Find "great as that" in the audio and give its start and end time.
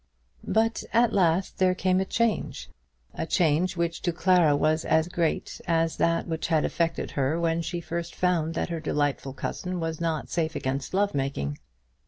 5.07-6.25